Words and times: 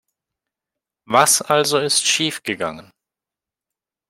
Was 1.05 1.41
also 1.43 1.77
ist 1.77 2.07
schief 2.07 2.41
gegangen? 2.41 2.91